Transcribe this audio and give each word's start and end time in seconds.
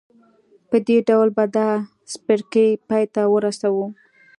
په 0.69 0.77
دې 0.87 0.97
ډول 1.07 1.27
به 1.37 1.45
دا 1.55 1.69
څپرکی 2.11 2.69
پای 2.87 3.03
ته 3.13 3.21
ورسوو. 3.33 3.85